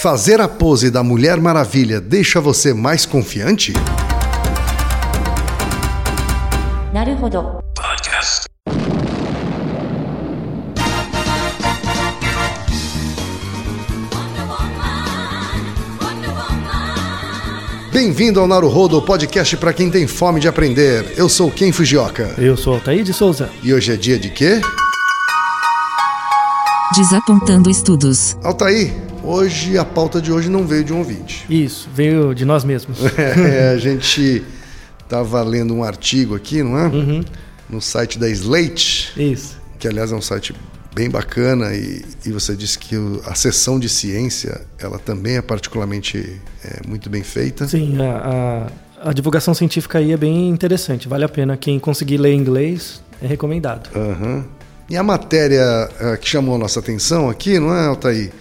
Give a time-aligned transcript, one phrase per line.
[0.00, 3.72] Fazer a pose da Mulher Maravilha deixa você mais confiante?
[6.92, 7.58] Naruhodo.
[7.74, 8.46] Podcast.
[17.92, 21.14] Bem-vindo ao Naruhodo, podcast para quem tem fome de aprender.
[21.16, 22.36] Eu sou Ken Fujioka.
[22.38, 23.50] Eu sou Altair de Souza.
[23.64, 24.60] E hoje é dia de quê?
[26.94, 28.36] Desapontando estudos.
[28.44, 31.44] Altair, hoje a pauta de hoje não veio de um ouvinte.
[31.48, 32.98] Isso, veio de nós mesmos.
[33.18, 34.44] É, a gente
[35.02, 36.90] estava lendo um artigo aqui, não é?
[37.68, 39.60] No site da Slate, Isso.
[39.78, 40.54] que aliás é um site
[40.94, 46.40] bem bacana e, e você disse que a seção de ciência ela também é particularmente
[46.64, 47.68] é, muito bem feita.
[47.68, 48.66] Sim, a,
[49.02, 51.08] a, a divulgação científica aí é bem interessante.
[51.08, 51.56] Vale a pena.
[51.56, 53.90] Quem conseguir ler inglês é recomendado.
[53.94, 54.44] Aham.
[54.88, 58.32] E a matéria eh, que chamou a nossa atenção aqui, não é, Altair?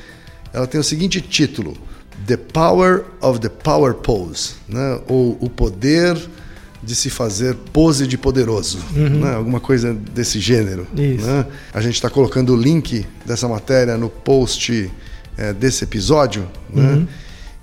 [0.58, 1.78] Ela tem o seguinte título:
[2.26, 5.00] The Power of the Power Pose, né?
[5.08, 6.18] ou o poder
[6.82, 9.36] de se fazer pose de poderoso, né?
[9.36, 10.88] alguma coisa desse gênero.
[11.22, 11.46] Né?
[11.74, 14.92] A gente está colocando o link dessa matéria no post
[15.38, 17.06] eh, desse episódio, né?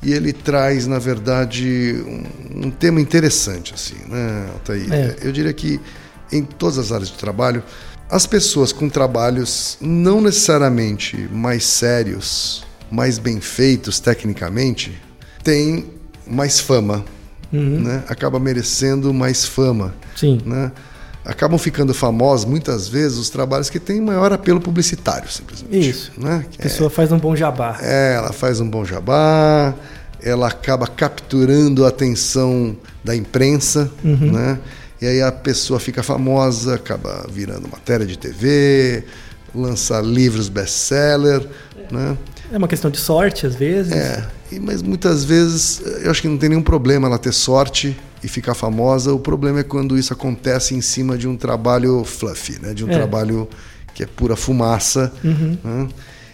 [0.02, 4.92] E ele traz, na verdade, um, um tema interessante, assim, né, Altair?
[4.92, 5.16] É.
[5.22, 5.80] Eu diria que
[6.30, 7.62] em todas as áreas de trabalho,
[8.10, 15.00] as pessoas com trabalhos não necessariamente mais sérios, mais bem feitos tecnicamente,
[15.42, 15.86] têm
[16.26, 17.04] mais fama,
[17.52, 18.02] né?
[18.08, 19.94] acaba merecendo mais fama.
[20.16, 20.40] Sim.
[20.44, 20.72] Né?
[21.24, 25.88] Acabam ficando famosos muitas vezes os trabalhos que têm maior apelo publicitário, simplesmente.
[25.88, 26.12] Isso.
[26.18, 26.44] Né?
[26.58, 27.78] A pessoa faz um bom jabá.
[27.80, 29.74] É, ela faz um bom jabá,
[30.22, 34.58] ela acaba capturando a atenção da imprensa, né?
[35.00, 39.04] E aí a pessoa fica famosa, acaba virando matéria de TV,
[39.54, 41.46] lança livros best-seller,
[41.90, 42.16] né?
[42.52, 43.92] É uma questão de sorte, às vezes.
[43.92, 44.24] É,
[44.60, 48.54] mas muitas vezes eu acho que não tem nenhum problema ela ter sorte e ficar
[48.54, 49.12] famosa.
[49.12, 52.72] O problema é quando isso acontece em cima de um trabalho fluffy, né?
[52.74, 52.92] De um É.
[52.94, 53.48] trabalho
[53.94, 55.12] que é pura fumaça.
[55.22, 55.88] né?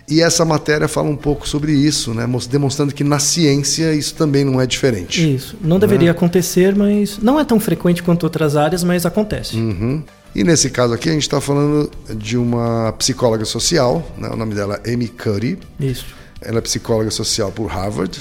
[0.09, 2.27] E essa matéria fala um pouco sobre isso, né?
[2.51, 5.35] Demonstrando que na ciência isso também não é diferente.
[5.37, 5.57] Isso.
[5.63, 9.57] Não deveria acontecer, mas não é tão frequente quanto outras áreas, mas acontece.
[9.57, 10.03] Uhum.
[10.35, 14.29] E nesse caso aqui a gente está falando de uma psicóloga social, né?
[14.29, 15.59] o nome dela é Amy Cuddy.
[15.79, 16.07] Isso.
[16.41, 18.19] Ela é psicóloga social por Harvard.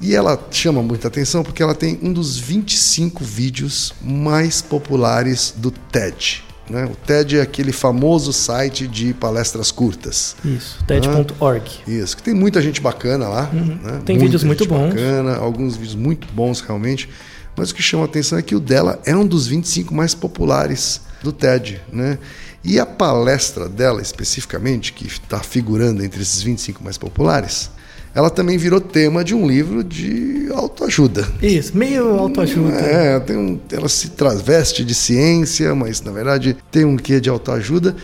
[0.00, 5.70] E ela chama muita atenção porque ela tem um dos 25 vídeos mais populares do
[5.70, 6.44] TED.
[6.68, 6.84] Né?
[6.84, 10.36] O TED é aquele famoso site de palestras curtas.
[10.44, 10.84] Isso.
[10.84, 11.70] TED.org.
[11.86, 13.42] Isso, que tem muita gente bacana lá.
[13.52, 13.60] né?
[13.60, 14.00] Uhum.
[14.00, 14.88] Tem Muita vídeos muito bons.
[14.88, 17.08] Bacana, alguns vídeos muito bons realmente.
[17.56, 20.14] Mas o que chama a atenção é que o dela é um dos 25 mais
[20.14, 21.80] populares do TED.
[21.92, 22.18] Né?
[22.62, 27.70] E a palestra dela, especificamente, que está figurando entre esses 25 mais populares,
[28.14, 31.28] ela também virou tema de um livro de autoajuda.
[31.42, 31.76] Isso.
[31.76, 32.74] Meio autoajuda.
[32.74, 37.28] É, tem um, ela se traveste de ciência, mas na verdade tem um quê de
[37.28, 37.94] autoajuda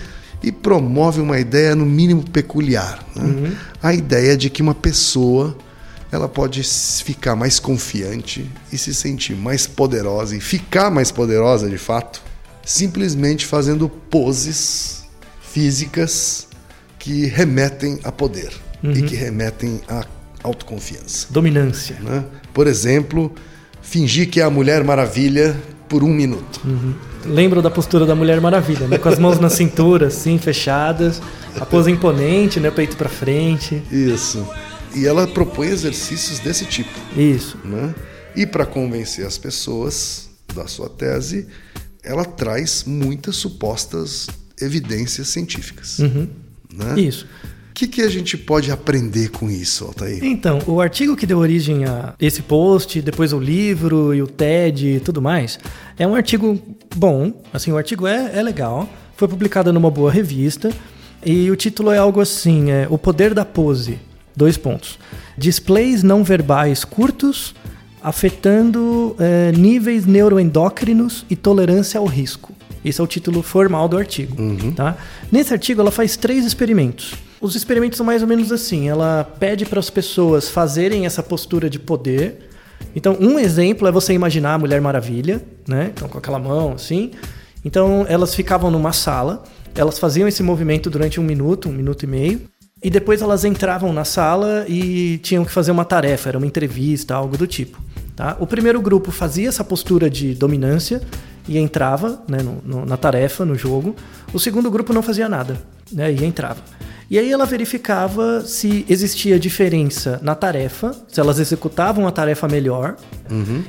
[0.42, 3.04] e promove uma ideia no mínimo peculiar.
[3.16, 3.56] né?
[3.82, 5.56] A ideia de que uma pessoa
[6.12, 11.78] ela pode ficar mais confiante e se sentir mais poderosa e ficar mais poderosa de
[11.78, 12.22] fato,
[12.62, 15.04] simplesmente fazendo poses
[15.40, 16.46] físicas
[16.98, 18.52] que remetem a poder
[18.84, 20.04] e que remetem a
[20.42, 21.96] autoconfiança Dominância.
[22.00, 22.24] né?
[22.52, 23.32] Por exemplo,
[23.80, 25.56] fingir que é a Mulher Maravilha
[25.88, 26.60] por um minuto.
[27.24, 28.98] Lembro da postura da Mulher Maravilha, né?
[28.98, 31.22] Com as mãos na cintura, assim, fechadas.
[31.60, 32.70] A pose imponente, né?
[32.70, 33.82] Peito pra frente.
[33.90, 34.44] Isso.
[34.94, 36.90] E ela propõe exercícios desse tipo.
[37.16, 37.58] Isso.
[37.64, 37.94] Né?
[38.36, 41.46] E para convencer as pessoas da sua tese,
[42.02, 44.26] ela traz muitas supostas
[44.60, 45.98] evidências científicas.
[45.98, 47.00] Né?
[47.00, 47.26] Isso.
[47.70, 50.22] O que, que a gente pode aprender com isso, Altair?
[50.22, 54.96] Então, o artigo que deu origem a esse post, depois o livro e o TED
[54.96, 55.58] e tudo mais,
[55.98, 56.60] é um artigo
[56.94, 57.32] bom.
[57.50, 58.88] Assim, o artigo é, é legal.
[59.16, 60.70] Foi publicado numa boa revista.
[61.24, 63.98] E o título é algo assim: é O Poder da Pose.
[64.36, 64.98] Dois pontos.
[65.36, 67.54] Displays não verbais curtos
[68.02, 72.52] afetando é, níveis neuroendócrinos e tolerância ao risco.
[72.84, 74.36] Esse é o título formal do artigo.
[74.72, 74.96] Tá?
[75.30, 77.14] Nesse artigo, ela faz três experimentos.
[77.40, 81.70] Os experimentos são mais ou menos assim: ela pede para as pessoas fazerem essa postura
[81.70, 82.48] de poder.
[82.94, 85.92] Então, um exemplo é você imaginar a Mulher Maravilha, né?
[85.94, 87.12] Então, com aquela mão assim.
[87.64, 89.44] Então, elas ficavam numa sala,
[89.74, 92.42] elas faziam esse movimento durante um minuto, um minuto e meio.
[92.82, 97.14] E depois elas entravam na sala e tinham que fazer uma tarefa, era uma entrevista,
[97.14, 97.80] algo do tipo.
[98.16, 98.36] Tá?
[98.40, 101.00] O primeiro grupo fazia essa postura de dominância
[101.48, 103.94] e entrava né, no- no- na tarefa, no jogo.
[104.34, 105.56] O segundo grupo não fazia nada
[105.92, 106.60] né, e entrava.
[107.10, 112.96] E aí ela verificava se existia diferença na tarefa, se elas executavam a tarefa melhor.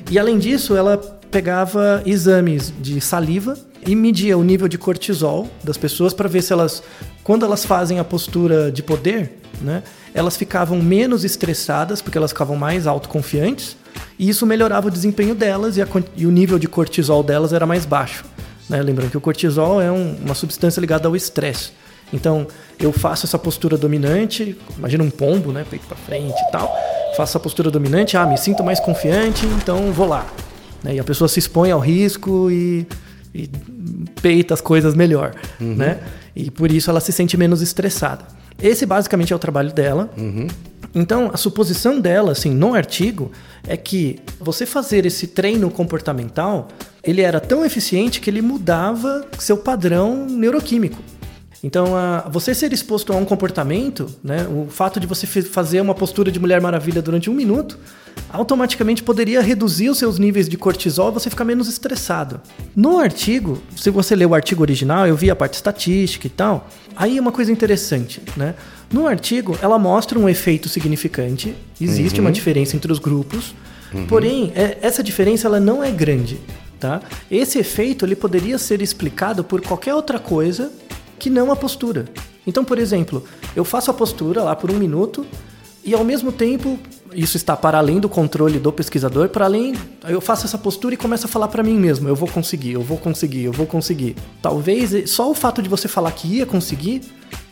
[0.10, 0.98] E além disso, ela
[1.30, 3.58] pegava exames de saliva
[3.88, 6.84] e media o nível de cortisol das pessoas para ver se elas,
[7.24, 9.84] quando elas fazem a postura de poder, né,
[10.14, 13.76] elas ficavam menos estressadas porque elas ficavam mais autoconfiantes
[14.18, 17.66] e isso melhorava o desempenho delas e, a e o nível de cortisol delas era
[17.66, 18.24] mais baixo.
[18.70, 18.82] né?
[18.82, 21.72] Lembrando que o cortisol é um- uma substância ligada ao estresse.
[22.14, 22.48] Então,
[22.80, 26.74] eu faço essa postura dominante, imagina um pombo, né, peito para frente e tal.
[27.18, 30.26] Faço essa postura dominante, ah, me sinto mais confiante, então vou lá.
[30.84, 30.96] né?
[30.96, 32.86] E a pessoa se expõe ao risco e,
[33.34, 33.50] e
[34.22, 36.00] peita as coisas melhor, né?
[36.36, 38.26] E por isso ela se sente menos estressada.
[38.62, 40.10] Esse basicamente é o trabalho dela.
[40.96, 43.32] Então, a suposição dela, assim, no artigo,
[43.68, 46.68] é que você fazer esse treino comportamental,
[47.04, 51.02] ele era tão eficiente que ele mudava seu padrão neuroquímico.
[51.62, 55.94] Então, a- você ser exposto a um comportamento, né, o fato de você fazer uma
[55.96, 57.78] postura de Mulher Maravilha durante um minuto,
[58.32, 62.42] automaticamente poderia reduzir os seus níveis de cortisol e você ficar menos estressado.
[62.76, 66.68] No artigo, se você ler o artigo original, eu vi a parte estatística e tal,
[66.96, 68.56] aí é uma coisa interessante, né?
[68.92, 73.54] No artigo, ela mostra um efeito significante, existe uma diferença entre os grupos,
[74.08, 76.40] porém, é- essa diferença ela não é grande,
[76.80, 77.02] tá?
[77.32, 80.72] Esse efeito ele poderia ser explicado por qualquer outra coisa
[81.20, 82.06] que não a postura.
[82.46, 83.24] Então, por exemplo,
[83.56, 85.26] eu faço a postura lá por um minuto
[85.84, 86.80] e ao mesmo tempo
[87.14, 89.76] isso está para além do controle do pesquisador, para além
[90.08, 92.82] eu faço essa postura e começo a falar para mim mesmo, eu vou conseguir, eu
[92.82, 94.16] vou conseguir, eu vou conseguir.
[94.42, 97.02] Talvez só o fato de você falar que ia conseguir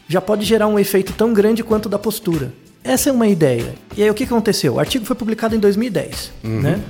[0.07, 2.51] já pode gerar um efeito tão grande quanto da postura.
[2.83, 3.75] Essa é uma ideia.
[3.95, 4.73] E aí o que que aconteceu?
[4.73, 6.81] O artigo foi publicado em 2010, né?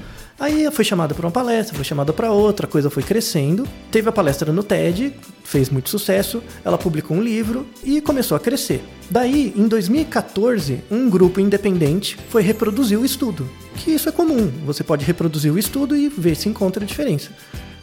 [0.42, 3.64] Aí foi chamada para uma palestra, foi chamada para outra, a coisa foi crescendo.
[3.92, 6.42] Teve a palestra no TED, fez muito sucesso.
[6.66, 8.84] Ela publicou um livro e começou a crescer.
[9.08, 13.48] Daí, em 2014, um grupo independente foi reproduzir o estudo.
[13.76, 14.52] Que isso é comum.
[14.66, 17.30] Você pode reproduzir o estudo e ver se encontra diferença.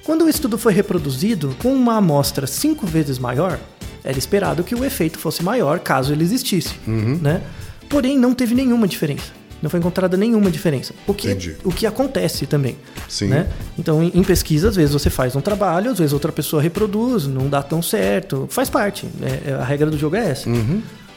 [0.03, 3.57] Quando o estudo foi reproduzido com uma amostra cinco vezes maior,
[4.03, 6.75] era esperado que o efeito fosse maior caso ele existisse,
[7.23, 7.41] né?
[7.89, 9.38] Porém, não teve nenhuma diferença.
[9.63, 10.95] Não foi encontrada nenhuma diferença.
[11.07, 11.57] O que, Entendi.
[11.65, 12.77] o que acontece também.
[13.09, 13.27] Sim.
[13.29, 13.49] Né?
[13.79, 17.27] Então, em, em pesquisa, às vezes você faz um trabalho, às vezes outra pessoa reproduz,
[17.27, 18.47] não dá tão certo.
[18.51, 19.07] Faz parte.
[19.19, 19.41] né?
[19.47, 20.49] É, a regra do jogo é essa.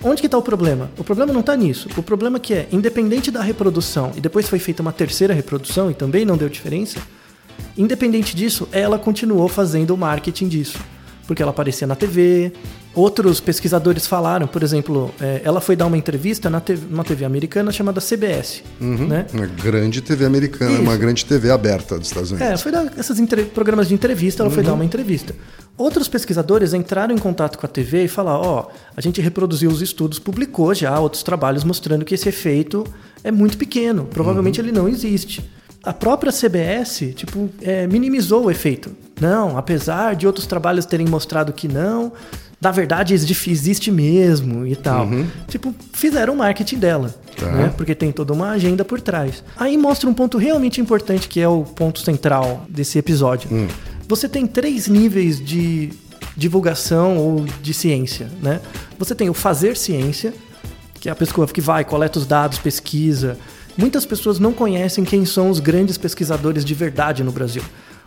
[0.04, 0.90] Onde que está o problema?
[0.98, 1.88] O problema não está nisso.
[1.96, 5.94] O problema que é, independente da reprodução, e depois foi feita uma terceira reprodução e
[5.94, 7.00] também não deu diferença,
[7.78, 10.80] independente disso, ela continuou fazendo o marketing disso.
[11.28, 12.52] Porque ela aparecia na TV.
[12.94, 17.24] Outros pesquisadores falaram, por exemplo, é, ela foi dar uma entrevista na TV, numa TV
[17.24, 18.64] americana chamada CBS.
[18.82, 19.26] Né?
[19.34, 20.82] Uma grande TV americana, Isso.
[20.82, 22.50] uma grande TV aberta dos Estados Unidos.
[22.50, 23.18] É, foi dar esses
[23.54, 25.34] programas de entrevista, ela foi dar uma entrevista.
[25.78, 29.82] Outros pesquisadores entraram em contato com a TV e falaram: ó, a gente reproduziu os
[29.82, 32.86] estudos, publicou já outros trabalhos mostrando que esse efeito
[33.24, 35.50] é muito pequeno, provavelmente ele não existe.
[35.84, 38.96] A própria CBS, tipo, é, minimizou o efeito.
[39.20, 42.12] Não, apesar de outros trabalhos terem mostrado que não,
[42.62, 45.08] na verdade existe, mesmo e tal.
[45.48, 47.48] Tipo, fizeram o marketing dela, Tá.
[47.52, 47.74] né?
[47.76, 49.44] Porque tem toda uma agenda por trás.
[49.58, 53.50] Aí mostra um ponto realmente importante que é o ponto central desse episódio.
[54.08, 55.90] Você tem três níveis de
[56.38, 58.62] divulgação ou de ciência, né?
[59.00, 60.34] Você tem o fazer ciência,
[61.00, 63.38] que é a pessoa que vai, coleta os dados, pesquisa.
[63.78, 67.64] Muitas pessoas não conhecem quem são os grandes pesquisadores de verdade no Brasil.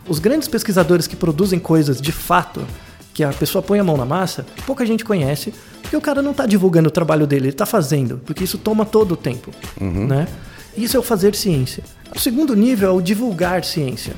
[0.07, 2.61] Os grandes pesquisadores que produzem coisas de fato,
[3.15, 6.31] que a pessoa põe a mão na massa, pouca gente conhece, porque o cara não
[6.31, 10.27] está divulgando o trabalho dele, ele está fazendo, porque isso toma todo o tempo, né?
[10.75, 11.81] Isso é o fazer ciência.
[12.13, 14.13] O segundo nível é o divulgar ciência.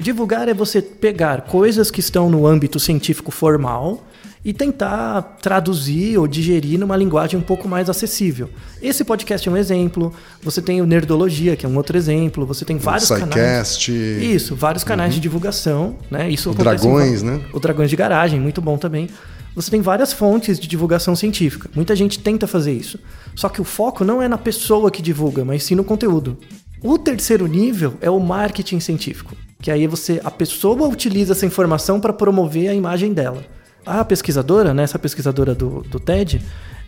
[0.00, 4.04] Divulgar é você pegar coisas que estão no âmbito científico formal
[4.44, 8.48] e tentar traduzir ou digerir numa linguagem um pouco mais acessível.
[8.80, 10.12] Esse podcast é um exemplo.
[10.42, 12.46] Você tem o Nerdologia, que é um outro exemplo.
[12.46, 13.68] Você tem vários canais.
[13.68, 13.92] SciCast.
[13.92, 16.30] Isso, vários canais de divulgação, né?
[16.30, 17.40] Isso O em Dragões, né?
[17.52, 19.10] O Dragões de Garagem, muito bom também.
[19.56, 21.68] Você tem várias fontes de divulgação científica.
[21.74, 23.00] Muita gente tenta fazer isso.
[23.34, 26.38] Só que o foco não é na pessoa que divulga, mas sim no conteúdo.
[26.80, 32.00] O terceiro nível é o marketing científico, que aí você a pessoa utiliza essa informação
[32.00, 33.44] para promover a imagem dela.
[33.84, 36.42] A pesquisadora, né, essa pesquisadora do, do TED,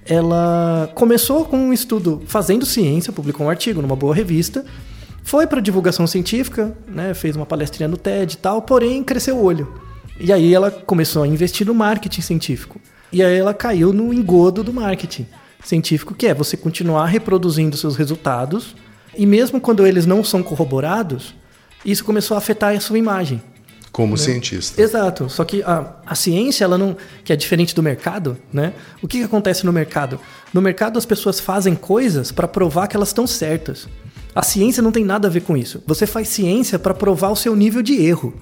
[0.04, 4.64] ela começou com um estudo fazendo ciência, publicou um artigo numa boa revista,
[5.22, 9.44] foi para divulgação científica, né, fez uma palestrinha no TED e tal, porém cresceu o
[9.44, 9.72] olho.
[10.18, 12.80] E aí ela começou a investir no marketing científico.
[13.12, 15.26] E aí ela caiu no engodo do marketing
[15.64, 18.76] científico, que é você continuar reproduzindo seus resultados,
[19.16, 21.34] e mesmo quando eles não são corroborados,
[21.84, 23.42] isso começou a afetar a sua imagem.
[23.92, 24.80] Como cientista.
[24.80, 25.28] Exato.
[25.28, 26.96] Só que a, a ciência, ela não.
[27.24, 28.72] que é diferente do mercado, né?
[29.02, 30.20] O que, que acontece no mercado?
[30.54, 33.88] No mercado, as pessoas fazem coisas para provar que elas estão certas.
[34.32, 35.82] A ciência não tem nada a ver com isso.
[35.86, 38.32] Você faz ciência para provar o seu nível de erro.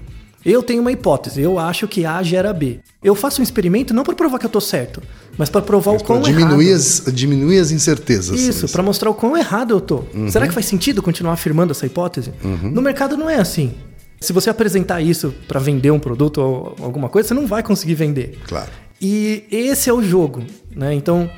[0.44, 2.80] Eu tenho uma hipótese, eu acho que A gera B.
[3.02, 5.02] Eu faço um experimento não para provar que eu tô certo,
[5.36, 6.76] mas para provar o quão diminuir, errado.
[6.76, 8.40] as, diminuir as incertezas.
[8.40, 10.04] Isso, para mostrar o quão errado eu tô.
[10.30, 12.32] Será que faz sentido continuar afirmando essa hipótese?
[12.62, 13.74] No mercado não é assim.
[14.20, 17.94] Se você apresentar isso para vender um produto ou alguma coisa, você não vai conseguir
[17.94, 18.38] vender.
[18.46, 18.70] Claro.
[19.00, 20.42] E esse é o jogo,
[20.74, 20.92] né?
[20.92, 21.30] Então,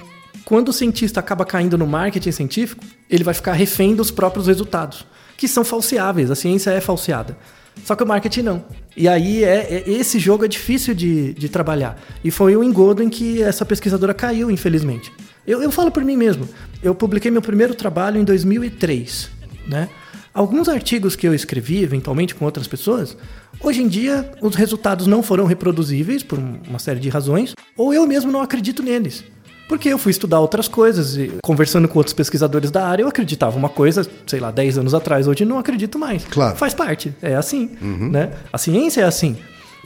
[0.46, 5.06] quando o cientista acaba caindo no marketing científico, ele vai ficar refém dos próprios resultados,
[5.36, 6.30] que são falseáveis.
[6.30, 7.36] A ciência é falseada.
[7.84, 8.64] Só que o marketing não.
[8.96, 12.00] E aí é, é- esse jogo é difícil de, de trabalhar.
[12.22, 15.12] E foi o engodo em que essa pesquisadora caiu, infelizmente.
[15.46, 16.48] Eu, eu falo por mim mesmo.
[16.82, 19.30] Eu publiquei meu primeiro trabalho em 2003,
[19.66, 19.88] né?
[20.32, 23.16] Alguns artigos que eu escrevi, eventualmente com outras pessoas,
[23.60, 28.06] hoje em dia os resultados não foram reproduzíveis por uma série de razões, ou eu
[28.06, 29.24] mesmo não acredito neles.
[29.70, 33.56] Porque eu fui estudar outras coisas e conversando com outros pesquisadores da área, eu acreditava
[33.56, 36.24] uma coisa, sei lá, 10 anos atrás, hoje não acredito mais.
[36.24, 36.56] Claro.
[36.56, 38.30] Faz parte, é assim, né?
[38.52, 39.36] A ciência é assim.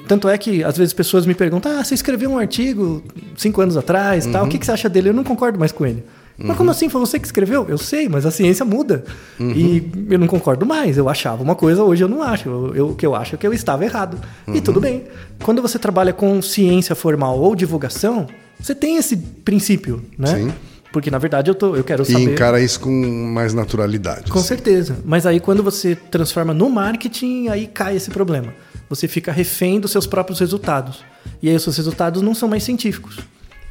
[0.08, 3.02] Tanto é que às vezes pessoas me perguntam: "Ah, você escreveu um artigo
[3.36, 5.84] cinco anos atrás, tal, o que que você acha dele?" Eu não concordo mais com
[5.84, 6.02] ele.
[6.36, 6.88] Mas como assim?
[6.88, 7.64] Foi você que escreveu?
[7.68, 9.04] Eu sei, mas a ciência muda.
[9.38, 10.96] E eu não concordo mais.
[10.98, 12.48] Eu achava uma coisa, hoje eu não acho.
[12.48, 14.18] Eu, eu- o que eu acho é que eu estava errado.
[14.48, 15.04] E tudo bem.
[15.44, 18.26] Quando você trabalha com ciência formal ou divulgação,
[18.60, 20.34] você tem esse princípio, né?
[20.36, 20.52] Sim.
[20.92, 22.22] Porque na verdade eu, tô, eu quero E saber.
[22.32, 24.30] encara isso com mais naturalidade.
[24.30, 24.48] Com assim.
[24.48, 24.96] certeza.
[25.04, 28.54] Mas aí quando você transforma no marketing, aí cai esse problema.
[28.88, 31.04] Você fica refém dos seus próprios resultados.
[31.42, 33.18] E aí os seus resultados não são mais científicos.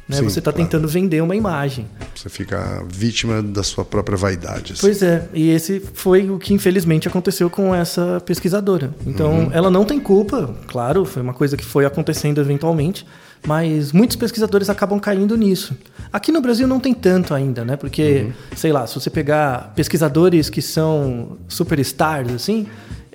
[0.08, 0.18] Né?
[0.18, 0.66] Sim, você está claro.
[0.66, 1.86] tentando vender uma imagem.
[2.14, 4.74] Você fica vítima da sua própria vaidade.
[4.74, 4.82] assim.
[4.82, 8.94] Pois é, e esse foi o que infelizmente aconteceu com essa pesquisadora.
[9.06, 13.06] Então, ela não tem culpa, claro, foi uma coisa que foi acontecendo eventualmente,
[13.46, 15.76] mas muitos pesquisadores acabam caindo nisso.
[16.12, 17.76] Aqui no Brasil não tem tanto ainda, né?
[17.76, 22.66] Porque, sei lá, se você pegar pesquisadores que são superstars, assim,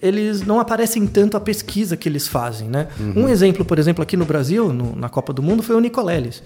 [0.01, 2.87] eles não aparecem tanto a pesquisa que eles fazem, né?
[3.15, 6.41] Um exemplo, por exemplo, aqui no Brasil, no- na Copa do Mundo, foi o Nicoleles.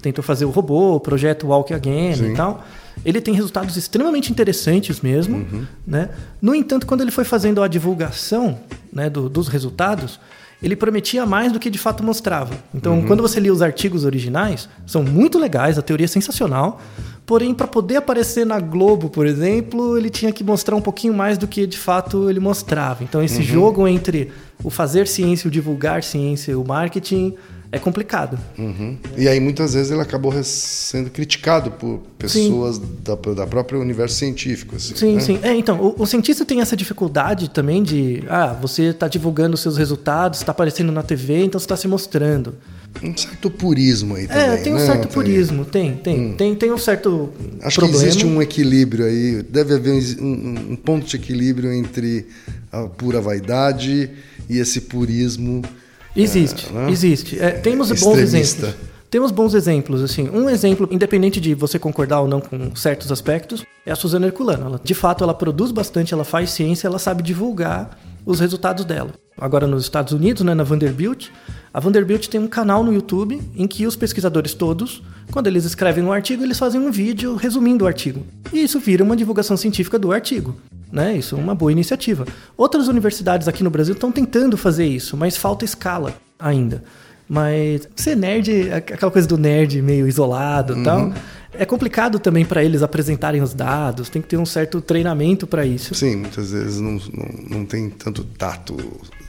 [0.00, 2.32] Tentou fazer o robô, o projeto Walk Again Sim.
[2.32, 2.64] e tal.
[3.04, 5.44] Ele tem resultados extremamente interessantes mesmo,
[5.86, 6.10] né?
[6.40, 8.58] No entanto, quando ele foi fazendo a divulgação
[8.92, 10.18] né, do- dos resultados,
[10.62, 12.54] ele prometia mais do que de fato mostrava.
[12.74, 16.80] Então, quando você lia os artigos originais, são muito legais, a teoria é sensacional.
[17.26, 21.38] Porém, para poder aparecer na Globo, por exemplo, ele tinha que mostrar um pouquinho mais
[21.38, 23.02] do que de fato ele mostrava.
[23.02, 24.30] Então, esse jogo entre
[24.62, 27.34] o fazer ciência, o divulgar ciência, o marketing
[27.74, 28.38] é complicado.
[28.58, 28.96] Uhum.
[29.16, 34.76] E aí muitas vezes ele acabou sendo criticado por pessoas da, da própria universo científico.
[34.76, 35.20] Assim, Sim, né?
[35.20, 35.38] sim.
[35.42, 39.76] É, então, o, o cientista tem essa dificuldade também de, ah, você está divulgando seus
[39.76, 42.54] resultados, está aparecendo na TV, então você está se mostrando.
[43.02, 44.42] Um certo purismo aí também.
[44.44, 44.86] é, tem um né?
[44.86, 48.00] certo purismo, tem, tem, tem, tem um certo Acho problema.
[48.02, 52.26] que existe um equilíbrio aí, deve haver um- um ponto de equilíbrio entre
[52.70, 54.10] a pura vaidade
[54.48, 55.60] e esse purismo.
[56.16, 56.90] Existe, é, né?
[56.90, 57.40] existe.
[57.40, 58.66] É, temos bons Extremista.
[58.66, 58.94] exemplos.
[59.10, 60.28] Temos bons exemplos, assim.
[60.28, 64.66] Um exemplo, independente de você concordar ou não com certos aspectos, é a Suzana Herculano.
[64.66, 69.12] Ela, de fato, ela produz bastante, ela faz ciência, ela sabe divulgar os resultados dela.
[69.38, 71.28] Agora, nos Estados Unidos, né, na Vanderbilt,
[71.72, 76.04] a Vanderbilt tem um canal no YouTube em que os pesquisadores todos, quando eles escrevem
[76.04, 78.24] um artigo, eles fazem um vídeo resumindo o artigo.
[78.52, 80.56] E isso vira uma divulgação científica do artigo.
[80.92, 81.16] Né?
[81.16, 82.26] Isso é uma boa iniciativa.
[82.56, 86.84] Outras universidades aqui no Brasil estão tentando fazer isso, mas falta escala ainda.
[87.28, 91.12] Mas ser nerd, aquela coisa do nerd meio isolado e tal,
[91.54, 95.64] é complicado também para eles apresentarem os dados, tem que ter um certo treinamento para
[95.64, 95.94] isso.
[95.94, 98.76] Sim, muitas vezes não, não, não tem tanto tato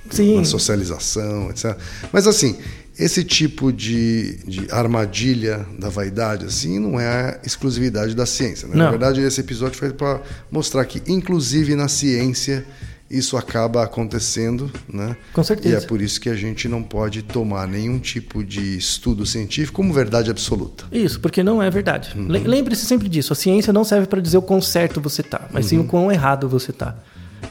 [0.10, 0.38] Sim.
[0.38, 1.78] na socialização, etc.
[2.12, 2.58] Mas assim,
[2.98, 8.68] esse tipo de, de armadilha da vaidade, assim, não é a exclusividade da ciência.
[8.68, 8.76] né?
[8.76, 10.22] Na verdade, esse episódio foi para
[10.52, 12.66] mostrar que, inclusive na ciência,
[13.12, 15.16] isso acaba acontecendo, né?
[15.32, 15.76] Com certeza.
[15.76, 19.76] E é por isso que a gente não pode tomar nenhum tipo de estudo científico
[19.76, 20.86] como verdade absoluta.
[20.92, 22.14] Isso, porque não é verdade.
[22.18, 25.48] Le- Lembre-se sempre disso, a ciência não serve para dizer o quão certo você tá,
[25.52, 26.98] mas sim o quão errado você tá.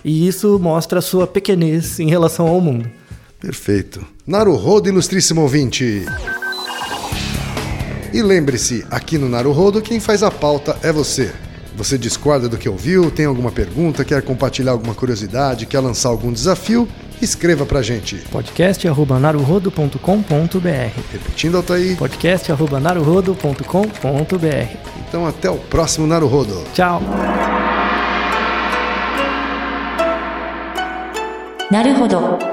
[0.04, 2.90] E isso mostra a sua pequenez em relação ao mundo.
[3.38, 4.04] Perfeito.
[4.25, 6.05] Naruhodo, ilustríssimo ouvinte.
[8.13, 11.31] E lembre-se, aqui no Naruhodo, quem faz a pauta é você.
[11.75, 16.33] Você discorda do que ouviu, tem alguma pergunta, quer compartilhar alguma curiosidade, quer lançar algum
[16.33, 16.87] desafio?
[17.21, 18.15] Escreva pra gente.
[18.31, 21.01] podcast@naruhodo.com.br.
[21.11, 21.97] Repetindo, Altair.
[21.97, 24.77] podcast@naruhodo.com.br.
[25.07, 26.63] Então até o próximo Naruhodo.
[26.73, 27.01] Tchau.
[31.71, 32.52] なるほど。